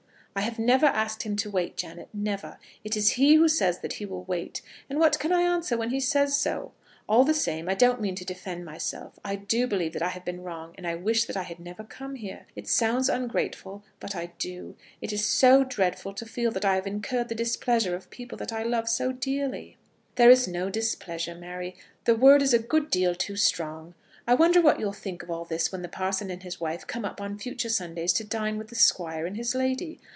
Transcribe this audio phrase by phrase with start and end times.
[0.33, 2.57] "I have never asked him to wait, Janet; never.
[2.85, 5.89] It is he who says that he will wait; and what can I answer when
[5.89, 6.71] he says so?
[7.05, 9.19] All the same I don't mean to defend myself.
[9.25, 11.83] I do believe that I have been wrong, and I wish that I had never
[11.83, 12.45] come here.
[12.55, 14.77] It sounds ungrateful, but I do.
[15.01, 18.53] It is so dreadful to feel that I have incurred the displeasure of people that
[18.53, 19.75] I love so dearly."
[20.15, 21.75] "There is no displeasure, Mary;
[22.05, 23.95] the word is a good deal too strong.
[24.25, 27.03] I wonder what you'll think of all this when the parson and his wife come
[27.03, 29.99] up on future Sundays to dine with the Squire and his lady.